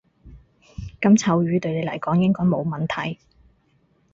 [0.99, 3.19] 噉臭魚對你嚟講應該冇問題